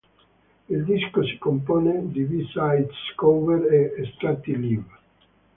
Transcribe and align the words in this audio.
Il 0.67 0.83
disco 0.83 1.23
si 1.23 1.37
compone 1.37 2.11
di 2.11 2.23
B-sides, 2.23 3.13
cover 3.13 3.71
e 3.71 3.93
estratti 4.01 4.57
live. 4.59 4.91